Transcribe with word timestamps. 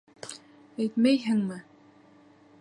Әйтмәйһеңме? 0.85 1.61